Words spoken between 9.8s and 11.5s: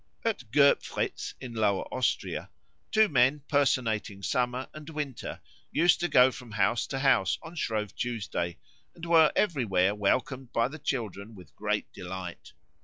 welcomed by the children